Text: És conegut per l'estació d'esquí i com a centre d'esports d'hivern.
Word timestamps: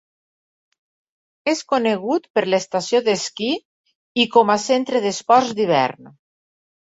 És 1.51 1.59
conegut 1.73 2.23
per 2.37 2.43
l'estació 2.47 3.01
d'esquí 3.09 3.51
i 4.23 4.27
com 4.37 4.53
a 4.53 4.57
centre 4.65 5.03
d'esports 5.07 5.53
d'hivern. 5.61 6.11